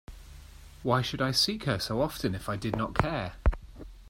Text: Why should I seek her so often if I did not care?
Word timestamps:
Why 0.81 1.03
should 1.03 1.21
I 1.21 1.29
seek 1.29 1.65
her 1.65 1.77
so 1.77 2.01
often 2.01 2.33
if 2.33 2.49
I 2.49 2.55
did 2.55 2.75
not 2.75 2.97
care? 2.97 3.33